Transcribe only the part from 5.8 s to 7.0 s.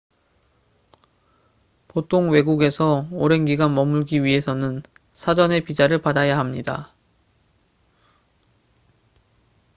받아야 합니다